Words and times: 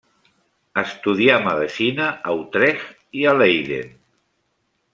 Estudià 0.81 1.35
medicina 1.47 2.07
a 2.31 2.35
Utrecht 2.39 2.99
i 3.21 3.29
a 3.33 3.37
Leiden. 3.43 3.93